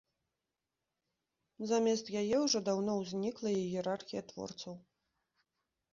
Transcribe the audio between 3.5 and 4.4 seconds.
іерархія